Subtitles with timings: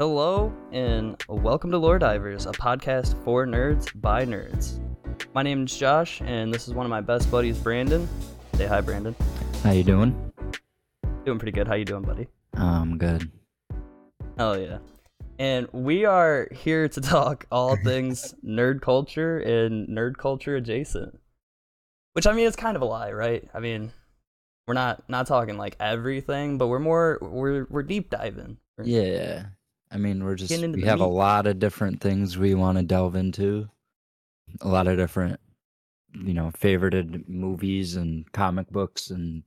[0.00, 4.80] Hello and welcome to Lore Divers, a podcast for nerds by nerds.
[5.34, 8.08] My name is Josh, and this is one of my best buddies, Brandon.
[8.54, 9.14] Say hi, Brandon.
[9.62, 10.32] How you doing?
[11.26, 11.68] Doing pretty good.
[11.68, 12.28] How you doing, buddy?
[12.54, 13.30] I'm um, good.
[14.38, 14.78] Oh yeah.
[15.38, 21.20] And we are here to talk all things nerd culture and nerd culture adjacent.
[22.14, 23.46] Which I mean, it's kind of a lie, right?
[23.52, 23.92] I mean,
[24.66, 28.56] we're not not talking like everything, but we're more we're we're deep diving.
[28.82, 29.44] Yeah.
[29.90, 32.84] I mean, we're just we the have a lot of different things we want to
[32.84, 33.68] delve into.
[34.60, 35.40] A lot of different,
[36.12, 39.42] you know, favorited movies and comic books and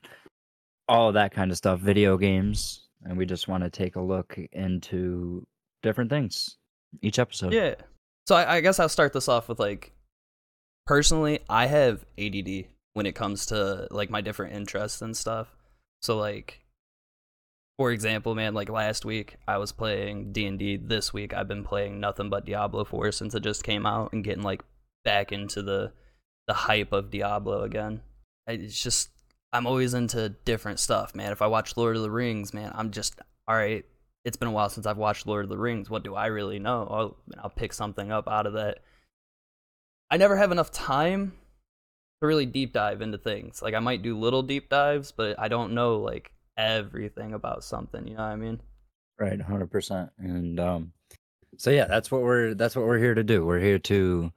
[0.87, 4.01] all of that kind of stuff, video games, and we just want to take a
[4.01, 5.45] look into
[5.81, 6.57] different things
[7.01, 7.53] each episode.
[7.53, 7.75] Yeah.
[8.27, 9.93] So I, I guess I'll start this off with like,
[10.85, 15.47] personally, I have ADD when it comes to like my different interests and stuff.
[16.01, 16.62] So like,
[17.77, 20.77] for example, man, like last week I was playing D and D.
[20.77, 24.23] This week I've been playing nothing but Diablo 4 since it just came out and
[24.23, 24.61] getting like
[25.03, 25.91] back into the
[26.47, 28.01] the hype of Diablo again.
[28.47, 29.09] It's just
[29.51, 31.31] I'm always into different stuff, man.
[31.31, 33.85] If I watch Lord of the Rings, man, I'm just all right.
[34.25, 35.89] It's been a while since I've watched Lord of the Rings.
[35.89, 36.87] What do I really know?
[36.89, 38.79] I'll, I'll pick something up out of that.
[40.09, 41.33] I never have enough time
[42.21, 43.61] to really deep dive into things.
[43.61, 48.07] Like I might do little deep dives, but I don't know like everything about something.
[48.07, 48.61] You know what I mean?
[49.19, 50.09] Right, hundred percent.
[50.17, 50.93] And um
[51.57, 53.45] so yeah, that's what we're that's what we're here to do.
[53.45, 54.31] We're here to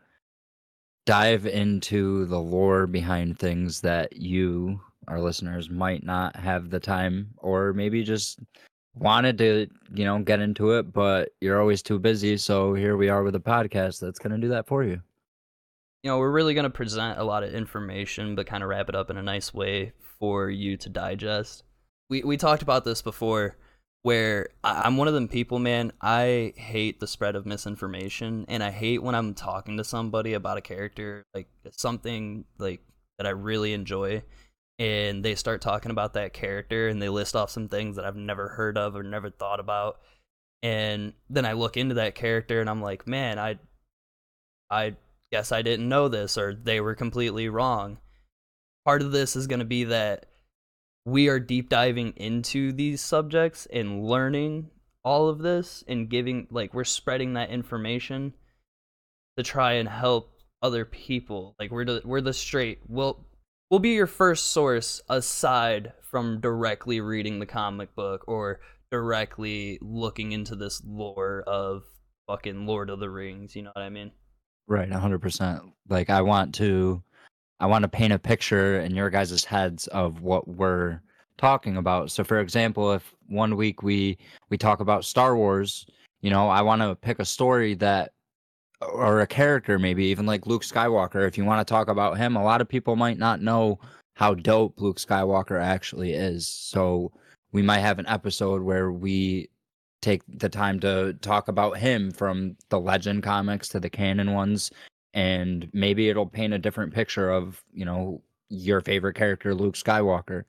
[1.06, 7.28] dive into the lore behind things that you, our listeners, might not have the time
[7.38, 8.40] or maybe just
[8.94, 12.36] wanted to, you know, get into it, but you're always too busy.
[12.36, 15.00] So here we are with a podcast that's gonna do that for you.
[16.02, 18.88] you know, we're really going to present a lot of information, but kind of wrap
[18.88, 21.64] it up in a nice way for you to digest.
[22.08, 23.56] We we talked about this before,
[24.02, 25.92] where I'm one of them people, man.
[26.00, 30.58] I hate the spread of misinformation, and I hate when I'm talking to somebody about
[30.58, 32.80] a character, like something like
[33.18, 34.22] that I really enjoy,
[34.78, 38.16] and they start talking about that character, and they list off some things that I've
[38.16, 39.98] never heard of or never thought about,
[40.62, 43.58] and then I look into that character, and I'm like, man, I
[44.70, 44.96] I
[45.32, 47.98] guess I didn't know this or they were completely wrong.
[48.84, 50.26] Part of this is going to be that
[51.06, 54.68] we are deep diving into these subjects and learning
[55.04, 58.34] all of this and giving like we're spreading that information
[59.36, 61.54] to try and help other people.
[61.60, 63.24] Like we're the, we're the straight we'll
[63.70, 70.32] we'll be your first source aside from directly reading the comic book or directly looking
[70.32, 71.84] into this lore of
[72.26, 74.10] fucking Lord of the Rings, you know what I mean?
[74.66, 75.62] Right, hundred percent.
[75.88, 77.04] Like I want to
[77.60, 81.00] I want to paint a picture in your guys' heads of what we're
[81.38, 82.10] talking about.
[82.10, 84.18] So for example, if one week we
[84.50, 85.86] we talk about Star Wars,
[86.20, 88.12] you know, I want to pick a story that
[88.80, 91.26] or a character maybe even like Luke Skywalker.
[91.26, 93.78] If you want to talk about him, a lot of people might not know
[94.14, 96.46] how dope Luke Skywalker actually is.
[96.46, 97.12] So
[97.52, 99.48] we might have an episode where we
[100.02, 104.70] take the time to talk about him from the legend comics to the canon ones
[105.16, 110.44] and maybe it'll paint a different picture of you know your favorite character luke skywalker.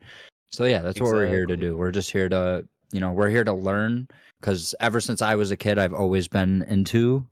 [0.51, 1.75] So yeah that's what we're here to do.
[1.78, 4.07] We're just here to you know we're here to learn
[4.39, 7.25] because ever since i was a kid i've always been into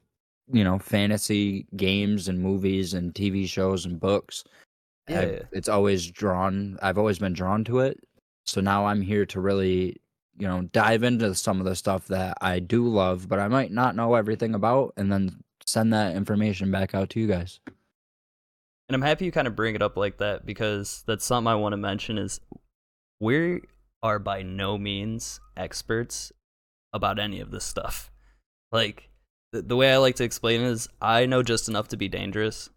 [0.51, 4.43] you know fantasy games and movies and tv shows and books.
[5.07, 5.19] Yeah.
[5.21, 7.99] I've- it's always drawn i've always been drawn to it.
[8.45, 9.97] So now i'm here to really
[10.37, 13.71] you know dive into some of the stuff that i do love but i might
[13.71, 17.59] not know everything about and then send that information back out to you guys
[18.87, 21.55] And I'm happy you kind of bring it up like that because that's something I
[21.55, 22.39] want to mention is
[23.19, 23.61] we
[24.03, 26.31] are by no means experts
[26.93, 28.11] about any of this stuff.
[28.71, 29.09] Like
[29.51, 32.69] the, the way I like to explain is I know just enough to be dangerous.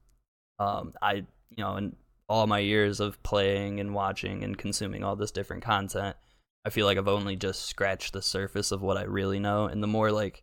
[0.59, 1.25] Um I you
[1.59, 1.97] know in
[2.29, 6.17] all my years of playing and watching and consuming all this different content,
[6.65, 9.83] I feel like I've only just scratched the surface of what I really know and
[9.83, 10.43] the more like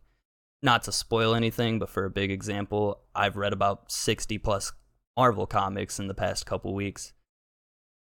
[0.62, 4.72] not to spoil anything, but for a big example, I've read about 60 plus
[5.16, 7.12] Marvel comics in the past couple weeks,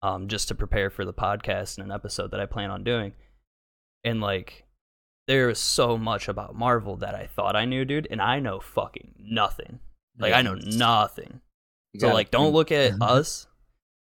[0.01, 3.13] um, just to prepare for the podcast and an episode that I plan on doing.
[4.03, 4.65] And like,
[5.27, 8.59] there is so much about Marvel that I thought I knew, dude, and I know
[8.59, 9.79] fucking nothing.
[10.19, 11.41] Like, I know nothing.
[11.97, 13.47] So like, don't look at us.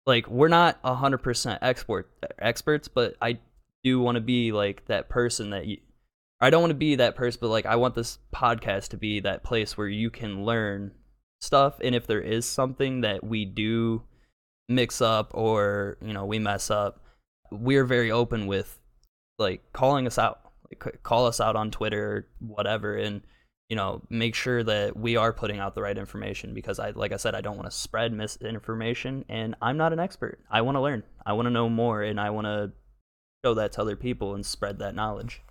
[0.07, 3.39] Like, we're not hundred percent export experts, but I
[3.85, 5.79] do want to be like that person that you.
[6.41, 9.21] I don't want to be that person, but like I want this podcast to be
[9.21, 10.93] that place where you can learn
[11.41, 14.03] stuff, and if there is something that we do
[14.69, 17.01] mix up or you know we mess up,
[17.51, 18.79] we're very open with
[19.39, 20.41] like calling us out.
[20.71, 23.23] like call us out on Twitter whatever, and
[23.69, 27.13] you know make sure that we are putting out the right information because I like
[27.13, 30.39] I said I don't want to spread misinformation, and I'm not an expert.
[30.49, 31.03] I want to learn.
[31.27, 32.71] I want to know more, and I want to
[33.45, 35.43] show that to other people and spread that knowledge.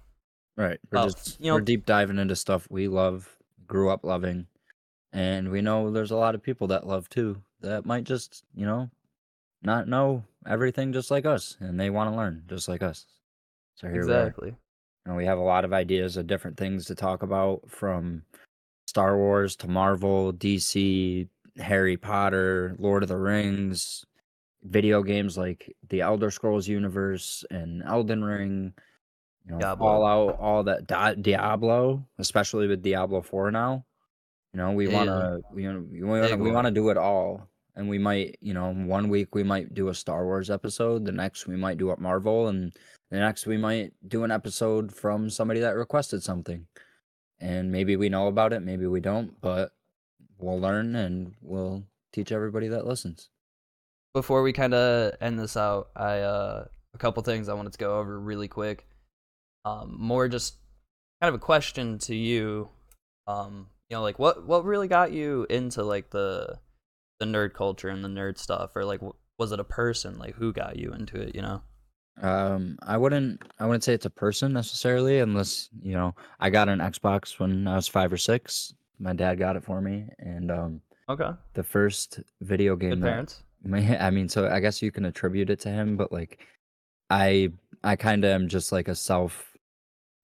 [0.57, 0.79] Right.
[0.91, 3.37] We're Well, just you know- we're deep diving into stuff we love,
[3.67, 4.47] grew up loving,
[5.13, 8.65] and we know there's a lot of people that love too that might just, you
[8.65, 8.89] know,
[9.61, 13.05] not know everything just like us and they want to learn just like us.
[13.75, 14.27] So here we are.
[14.27, 14.55] exactly.
[15.05, 18.23] And we have a lot of ideas of different things to talk about from
[18.87, 21.27] Star Wars to Marvel, DC,
[21.57, 24.05] Harry Potter, Lord of the Rings,
[24.63, 28.73] video games like the Elder Scrolls universe and Elden Ring,
[29.47, 29.87] you know, Diablo.
[29.87, 33.85] Fallout, all that Di- Diablo, especially with Diablo 4 now.
[34.53, 34.93] You know, we Yeah.
[34.93, 37.47] want to we wanna, we want Big we want to do it all.
[37.75, 41.11] And we might, you know, one week we might do a Star Wars episode, the
[41.11, 42.73] next we might do a Marvel and
[43.11, 46.65] the next we might do an episode from somebody that requested something.
[47.39, 49.71] And maybe we know about it, maybe we don't, but
[50.39, 53.29] we'll learn and we'll teach everybody that listens.
[54.13, 56.65] before we kind of end this out, I uh
[56.95, 58.87] a couple things I wanted to go over really quick.
[59.65, 60.55] Um, more just
[61.21, 62.69] kind of a question to you.
[63.27, 66.59] Um, you know, like what what really got you into like the
[67.19, 69.01] the nerd culture and the nerd stuff, or like
[69.37, 70.17] was it a person?
[70.17, 71.35] Like who got you into it?
[71.35, 71.61] You know?
[72.21, 76.69] Um, I wouldn't I wouldn't say it's a person necessarily unless, you know, I got
[76.69, 78.73] an Xbox when I was 5 or 6.
[78.99, 83.09] My dad got it for me and um Okay, the first video game good that
[83.09, 83.43] parents.
[83.63, 86.39] My- I mean, so I guess you can attribute it to him, but like,
[87.09, 87.51] I
[87.83, 89.55] I kind of am just like a self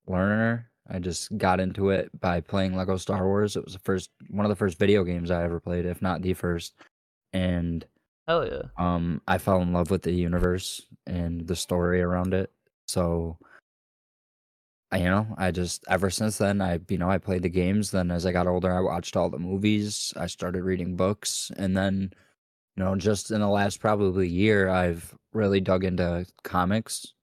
[0.07, 0.69] learner.
[0.89, 3.55] I just got into it by playing Lego Star Wars.
[3.55, 6.21] It was the first one of the first video games I ever played, if not
[6.21, 6.73] the first.
[7.31, 7.85] And
[8.27, 8.63] Hell yeah.
[8.77, 12.51] um, I fell in love with the universe and the story around it.
[12.88, 13.38] So,
[14.91, 17.91] I, you know, I just ever since then, I you know, I played the games.
[17.91, 20.13] Then as I got older, I watched all the movies.
[20.17, 22.11] I started reading books, and then,
[22.75, 27.13] you know, just in the last probably year, I've really dug into comics,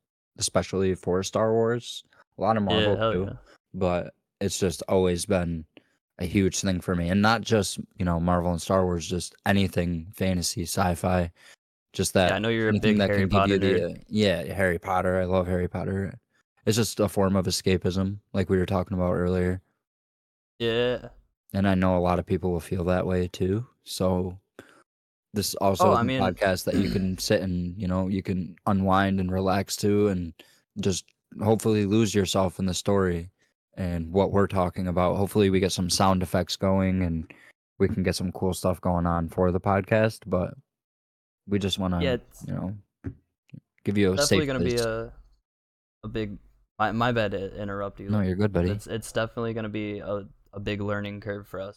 [0.41, 2.03] especially for Star Wars.
[2.39, 3.37] A lot of Marvel yeah, too yeah.
[3.75, 5.65] but it's just always been
[6.19, 9.35] a huge thing for me and not just you know marvel and star wars just
[9.47, 11.31] anything fantasy sci-fi
[11.93, 15.21] just that Yeah, I know you're a big that Harry Potter the yeah harry potter
[15.21, 16.15] i love harry potter
[16.67, 19.61] it's just a form of escapism like we were talking about earlier
[20.59, 21.09] Yeah.
[21.55, 24.39] and i know a lot of people will feel that way too so
[25.33, 28.23] this also Oh, I a mean- podcast that you can sit and you know you
[28.23, 30.33] can unwind and relax to and
[30.81, 31.05] just
[31.43, 33.31] hopefully lose yourself in the story
[33.77, 37.33] and what we're talking about hopefully we get some sound effects going and
[37.79, 40.53] we can get some cool stuff going on for the podcast but
[41.49, 42.17] we just want to Yeah,
[42.47, 42.75] you know
[43.85, 45.13] give you a definitely gonna be a
[46.05, 46.37] a big.
[46.79, 48.09] My my bad to interrupt you.
[48.11, 51.61] no you're good buddy It's it's definitely gonna be a a big learning curve for
[51.61, 51.77] us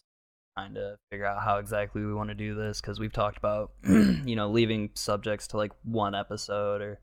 [0.58, 3.72] trying to figure out how exactly we want to do this because we've talked about
[3.84, 7.00] you know leaving subjects to like one episode or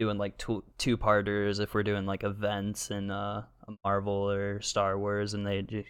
[0.00, 4.60] doing like two two parters if we're doing like events in uh a Marvel or
[4.60, 5.84] Star Wars and they ju-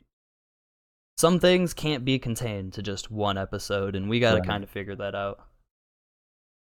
[1.16, 4.46] some things can't be contained to just one episode and we got to Right.
[4.48, 5.40] kind of figure that out.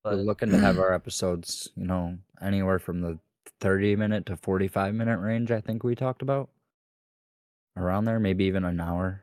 [0.05, 3.19] we're looking to have our episodes you know anywhere from the
[3.61, 6.49] 30 minute to 45 minute range i think we talked about
[7.77, 9.23] around there maybe even an hour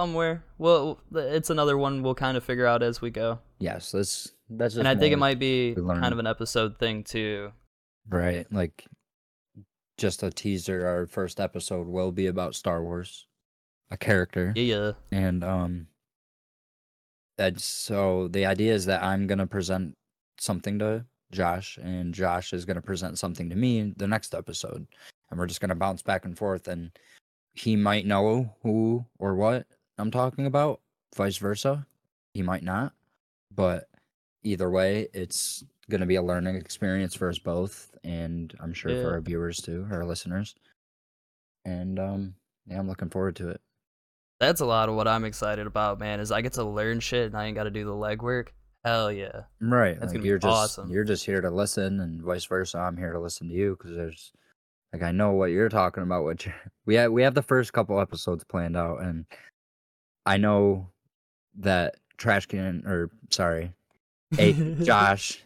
[0.00, 0.44] somewhere.
[0.58, 3.38] Well, it's another one we'll kind of figure out as we go.
[3.58, 7.02] yes that's that's just and I think it might be kind of an episode thing
[7.02, 7.50] too.
[8.08, 8.84] right like
[9.98, 13.26] just a teaser our first episode will be about star wars
[13.90, 14.92] a character Yeah.
[15.10, 15.86] and um
[17.38, 19.94] that's so the idea is that i'm gonna present
[20.38, 24.86] something to josh and josh is gonna present something to me in the next episode
[25.30, 26.90] and we're just gonna bounce back and forth and
[27.54, 29.66] he might know who or what
[29.98, 30.80] i'm talking about
[31.14, 31.86] vice versa
[32.34, 32.92] he might not
[33.54, 33.88] but
[34.42, 39.12] either way it's gonna be a learning experience for us both and i'm sure for
[39.12, 40.54] our viewers too our listeners
[41.64, 42.34] and um
[42.66, 43.60] yeah i'm looking forward to it
[44.38, 46.20] That's a lot of what I'm excited about, man.
[46.20, 48.48] Is I get to learn shit and I ain't got to do the legwork.
[48.84, 49.44] Hell yeah.
[49.62, 49.98] Right.
[49.98, 50.90] That's like gonna be you're just awesome.
[50.90, 52.78] you're just here to listen, and vice versa.
[52.78, 54.32] I'm here to listen to you because there's
[54.92, 56.24] like I know what you're talking about.
[56.24, 56.52] What you
[56.86, 59.24] we have we have the first couple episodes planned out, and
[60.26, 60.90] I know
[61.58, 63.72] that Trash Can or sorry,
[64.30, 64.52] hey
[64.82, 65.42] Josh,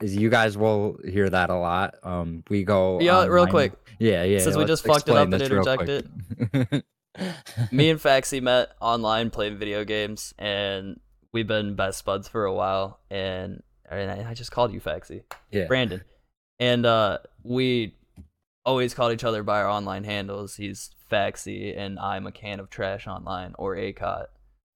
[0.00, 1.96] is you guys will hear that a lot.
[2.02, 3.72] Um, we go Yeah, real quick.
[3.98, 4.38] Yeah, yeah.
[4.38, 6.10] Since we just fucked it up and interjected
[6.50, 6.84] quick.
[7.70, 10.98] Me and Faxi met online playing video games, and
[11.32, 13.00] we've been best buds for a while.
[13.10, 15.22] And, and I I just called you Faxi.
[15.50, 16.02] yeah, Brandon.
[16.58, 17.96] And uh, we
[18.64, 20.56] always called each other by our online handles.
[20.56, 24.26] He's Faxy and I'm a can of trash online or ACOT.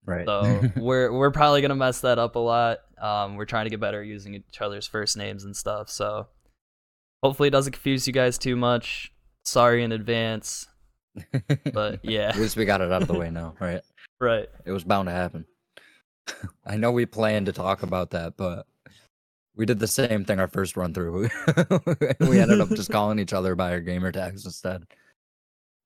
[0.05, 0.26] Right.
[0.26, 2.78] So we're we're probably gonna mess that up a lot.
[3.00, 5.90] Um, we're trying to get better using each other's first names and stuff.
[5.90, 6.28] So
[7.23, 9.12] hopefully it doesn't confuse you guys too much.
[9.45, 10.66] Sorry in advance.
[11.73, 13.83] But yeah, At least we got it out of the way now, right?
[14.21, 14.49] right.
[14.64, 15.47] It was bound to happen.
[16.64, 18.66] I know we planned to talk about that, but
[19.55, 21.28] we did the same thing our first run through.
[22.21, 24.85] we ended up just calling each other by our gamer tags instead.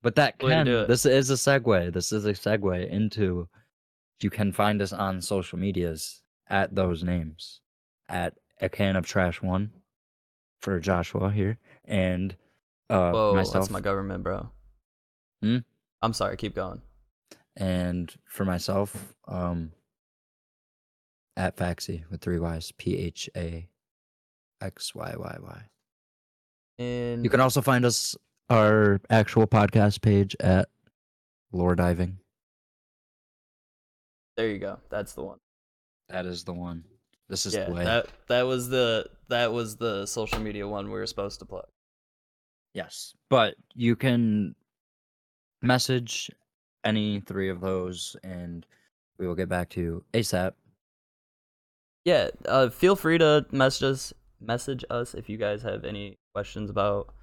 [0.03, 1.93] But that can this is a segue.
[1.93, 3.49] This is a segue into
[4.21, 7.61] you can find us on social medias at those names.
[8.09, 9.71] At a can of trash one
[10.61, 11.59] for Joshua here.
[11.85, 12.35] And
[12.89, 14.49] uh Whoa, myself that's my government, bro.
[15.43, 15.59] Hmm?
[16.03, 16.37] I'm sorry.
[16.37, 16.81] Keep going.
[17.57, 19.73] and for myself, um,
[21.37, 23.69] at Faxy with three Y's, P H A
[24.61, 25.63] X Y Y Y.
[26.79, 28.17] And You can also find us
[28.51, 30.69] our actual podcast page at
[31.53, 32.19] Lore Diving.
[34.37, 34.79] there you go.
[34.91, 35.39] That's the one.
[36.09, 36.85] That is the one.
[37.29, 37.85] This is yeah, the way.
[37.85, 41.67] that that was the that was the social media one we were supposed to plug.
[42.75, 44.57] Yes, but you can
[45.63, 46.31] message
[46.85, 48.67] any three of those, and
[49.19, 50.53] we will get back to you ASAP.
[52.05, 56.71] Yeah, uh, feel free to message us message us if you guys have any questions
[56.71, 57.15] about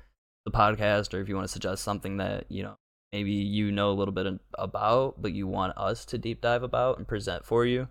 [0.49, 2.75] the podcast or if you want to suggest something that you know
[3.11, 4.27] maybe you know a little bit
[4.57, 7.87] about but you want us to deep dive about and present for you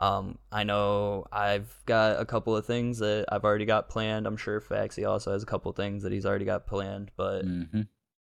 [0.00, 4.36] um i know i've got a couple of things that i've already got planned i'm
[4.36, 7.82] sure faxi also has a couple of things that he's already got planned but Mm-hmm.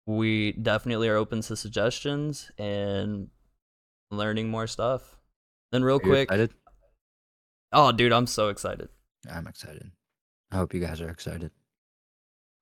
[0.06, 3.28] we definitely are open to suggestions and
[4.10, 5.18] learning more stuff
[5.72, 6.54] then real quick excited?
[7.72, 8.88] oh dude i'm so excited
[9.30, 9.90] I'm excited.
[10.52, 11.50] I hope you guys are excited.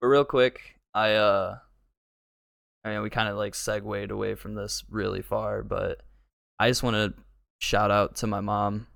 [0.00, 1.58] But real quick, I uh
[2.82, 6.00] I mean we kind of like segued away from this really far, but
[6.58, 7.22] I just want to
[7.58, 8.86] shout out to my mom.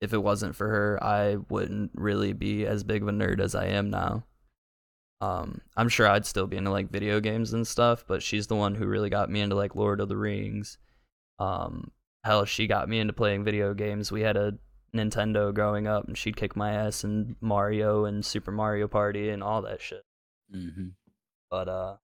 [0.00, 3.54] If it wasn't for her, I wouldn't really be as big of a nerd as
[3.54, 4.24] I am now.
[5.20, 8.56] Um I'm sure I'd still be into like video games and stuff, but she's the
[8.56, 10.78] one who really got me into like Lord of the Rings.
[11.38, 11.90] Um
[12.24, 14.10] hell, she got me into playing video games.
[14.10, 14.54] We had a
[14.94, 19.42] Nintendo growing up and she'd kick my ass in Mario and Super Mario Party and
[19.42, 20.02] all that shit.
[20.54, 20.88] Mm-hmm.
[21.50, 21.96] But uh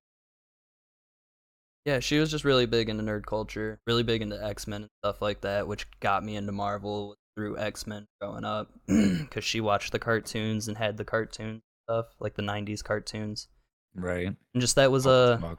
[1.85, 5.21] yeah, she was just really big into nerd culture, really big into X-Men and stuff
[5.21, 8.71] like that, which got me into Marvel through X-Men growing up
[9.31, 13.49] cuz she watched the cartoons and had the cartoon stuff, like the 90s cartoons.
[13.95, 14.27] Right.
[14.27, 15.59] And just that was Oh, a smoke.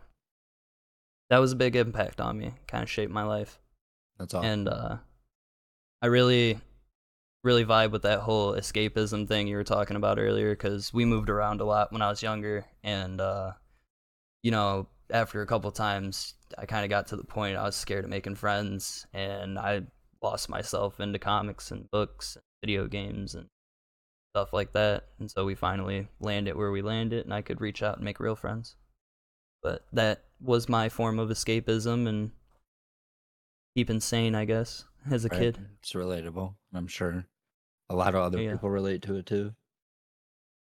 [1.29, 2.53] that was a big impact on me.
[2.67, 3.59] Kind of shaped my life.
[4.17, 4.43] That's all.
[4.43, 4.97] And uh
[6.01, 6.59] I really
[7.43, 11.29] really vibe with that whole escapism thing you were talking about earlier cuz we moved
[11.29, 13.51] around a lot when I was younger and uh
[14.43, 17.75] you know, after a couple times I kind of got to the point I was
[17.75, 19.83] scared of making friends and I
[20.21, 23.47] lost myself into comics and books and video games and
[24.35, 25.05] stuff like that.
[25.19, 28.19] And so we finally landed where we landed and I could reach out and make
[28.19, 28.75] real friends.
[29.62, 32.31] But that was my form of escapism and
[33.75, 35.39] keeping sane, I guess, as a Right.
[35.39, 35.59] kid.
[35.79, 36.55] It's relatable.
[36.73, 37.25] I'm sure
[37.89, 38.53] a lot of other Yeah.
[38.53, 39.55] people relate to it too.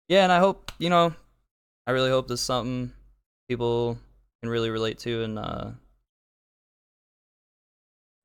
[0.07, 1.15] Yeah, and I hope, you know,
[1.87, 2.93] I really hope this something
[3.47, 3.97] people
[4.41, 5.71] can really relate to and uh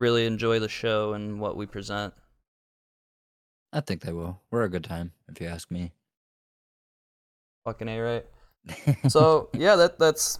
[0.00, 2.15] really enjoy the show and what we present.
[3.73, 4.41] I think they will.
[4.50, 5.93] We're a good time, if you ask me.
[7.65, 8.27] Fucking A, right?
[9.09, 10.39] So, yeah, that that's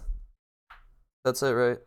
[1.23, 1.79] that's it, right?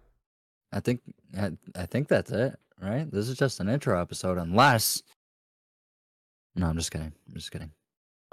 [0.73, 1.01] I think
[1.37, 3.11] I, I think that's it, right?
[3.11, 5.03] This is just an intro episode, unless.
[6.57, 7.13] No, I'm just kidding.
[7.29, 7.73] I'm just kidding.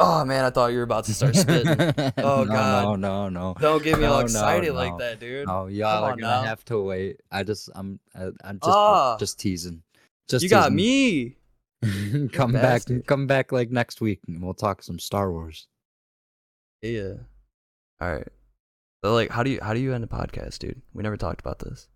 [0.03, 1.67] Oh man, I thought you were about to start spitting.
[2.17, 2.99] Oh, no, God.
[2.99, 3.55] No, no, no.
[3.59, 4.97] Don't get me No, all no, excited like no.
[4.99, 5.47] that, dude.
[5.47, 6.43] Oh, y'all Come are gonna now.
[6.43, 7.21] have to wait.
[7.31, 9.17] I just, I'm, I, I'm just, Ah.
[9.19, 9.83] just teasing.
[10.27, 11.35] Just you got me.
[12.33, 15.67] come back, come back like next week, and we'll talk some Star Wars.
[16.81, 17.13] Yeah.
[17.99, 18.27] All right.
[19.03, 20.81] So like how do you how do you end a podcast, dude?
[20.93, 21.87] We never talked about this.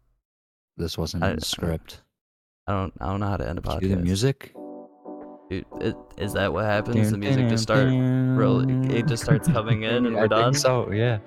[0.77, 2.01] This wasn't I- in the script.
[2.67, 3.81] I don't I don't know how to end a podcast.
[3.81, 4.53] do the music?
[5.49, 7.11] Dude, it, is that what happens?
[7.11, 10.53] The music just start roll it just starts coming in and I we're done.
[10.53, 11.19] Think so yeah.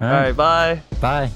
[0.00, 0.82] All right, bye.
[1.00, 1.30] Bye.